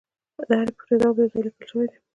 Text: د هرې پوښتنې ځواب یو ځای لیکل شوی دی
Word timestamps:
د 0.49 0.51
هرې 0.59 0.71
پوښتنې 0.77 0.97
ځواب 1.01 1.17
یو 1.19 1.31
ځای 1.31 1.41
لیکل 1.45 1.65
شوی 1.69 1.85
دی 1.89 1.97